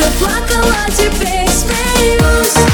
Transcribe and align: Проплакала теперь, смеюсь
Проплакала 0.00 0.86
теперь, 0.96 1.46
смеюсь 1.50 2.69